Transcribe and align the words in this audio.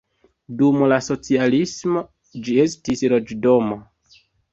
Dum 0.59 0.77
la 0.91 0.95
socialismo 1.07 2.01
ĝi 2.47 2.55
estis 2.63 3.05
loĝdomo. 3.15 3.79